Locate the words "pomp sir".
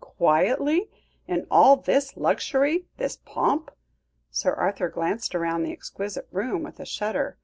3.26-4.54